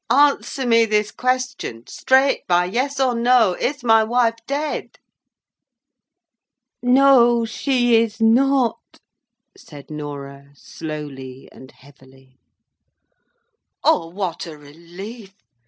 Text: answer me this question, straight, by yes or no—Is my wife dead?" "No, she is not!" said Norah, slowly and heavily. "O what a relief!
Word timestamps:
answer 0.09 0.65
me 0.65 0.83
this 0.83 1.11
question, 1.11 1.83
straight, 1.87 2.41
by 2.47 2.65
yes 2.65 2.99
or 2.99 3.13
no—Is 3.13 3.83
my 3.83 4.03
wife 4.03 4.33
dead?" 4.47 4.97
"No, 6.81 7.45
she 7.45 7.97
is 7.97 8.19
not!" 8.19 8.79
said 9.55 9.91
Norah, 9.91 10.53
slowly 10.55 11.47
and 11.51 11.69
heavily. 11.69 12.39
"O 13.83 14.07
what 14.07 14.47
a 14.47 14.57
relief! 14.57 15.33